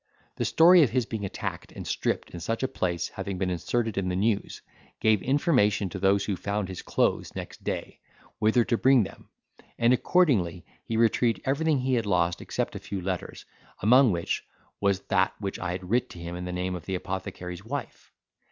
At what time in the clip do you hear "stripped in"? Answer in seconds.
1.85-2.39